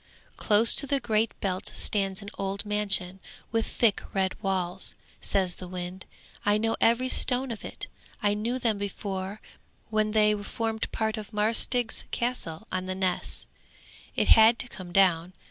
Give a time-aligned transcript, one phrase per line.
[0.35, 3.19] 'Close to the Great Belt stands an old mansion
[3.51, 6.07] with thick red walls,' says the wind.
[6.43, 7.85] 'I know every stone of it;
[8.19, 9.41] I knew them before
[9.91, 13.45] when they formed part of Marsk Stig's Castle on the Ness.
[14.15, 15.33] It had to come down.